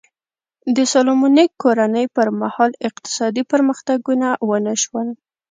د 0.75 0.77
سالومونیک 0.91 1.51
کورنۍ 1.63 2.05
پر 2.15 2.27
مهال 2.41 2.71
اقتصادي 2.87 3.43
پرمختګونه 3.51 4.27
ونه 4.49 4.73
شول. 4.83 5.07